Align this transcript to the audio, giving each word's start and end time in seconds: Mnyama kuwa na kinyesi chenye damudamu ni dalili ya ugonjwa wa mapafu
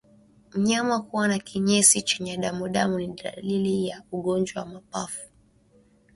Mnyama 0.55 1.01
kuwa 1.01 1.27
na 1.27 1.39
kinyesi 1.39 2.01
chenye 2.01 2.37
damudamu 2.37 2.97
ni 2.99 3.07
dalili 3.07 3.87
ya 3.87 4.01
ugonjwa 4.11 4.61
wa 4.63 4.69
mapafu 4.69 5.27